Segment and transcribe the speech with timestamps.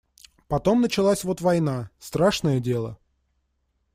[0.47, 2.97] Потом началась вот война— страшное дело.